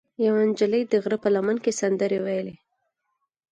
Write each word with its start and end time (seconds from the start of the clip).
یوه 0.25 0.41
نجلۍ 0.49 0.83
د 0.87 0.93
غره 1.03 1.17
په 1.23 1.29
لمن 1.35 1.57
کې 1.63 1.71
سندرې 1.79 2.19
ویلې. 2.25 2.55